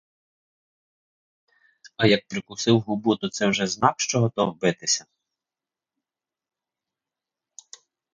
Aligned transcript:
А 1.97 2.05
як 2.07 2.27
прикусив 2.27 2.79
губу, 2.79 3.15
то 3.15 3.29
це 3.29 3.47
вже 3.47 3.67
знак, 3.67 3.99
що 3.99 4.19
готов 4.19 4.57
битися. 4.59 5.05